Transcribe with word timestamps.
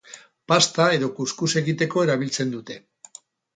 Pasta 0.51 0.87
edo 0.97 1.09
kus-kus 1.19 1.51
egiteko 1.63 2.07
erabiltzen 2.09 2.57
dute. 2.57 2.81